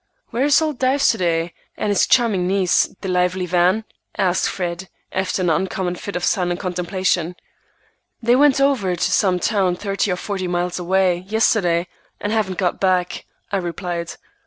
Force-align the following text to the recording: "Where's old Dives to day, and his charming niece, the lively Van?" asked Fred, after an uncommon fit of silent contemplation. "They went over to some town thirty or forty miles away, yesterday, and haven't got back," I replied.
"Where's 0.31 0.63
old 0.63 0.79
Dives 0.79 1.09
to 1.09 1.19
day, 1.19 1.53
and 1.77 1.89
his 1.89 2.07
charming 2.07 2.47
niece, 2.47 2.89
the 3.01 3.07
lively 3.07 3.45
Van?" 3.45 3.83
asked 4.17 4.49
Fred, 4.49 4.89
after 5.11 5.43
an 5.43 5.51
uncommon 5.51 5.93
fit 5.93 6.15
of 6.15 6.23
silent 6.23 6.59
contemplation. 6.59 7.35
"They 8.19 8.35
went 8.35 8.59
over 8.59 8.95
to 8.95 9.11
some 9.11 9.39
town 9.39 9.75
thirty 9.75 10.09
or 10.11 10.15
forty 10.15 10.47
miles 10.47 10.79
away, 10.79 11.17
yesterday, 11.27 11.85
and 12.19 12.31
haven't 12.33 12.57
got 12.57 12.79
back," 12.79 13.27
I 13.51 13.57
replied. 13.57 14.15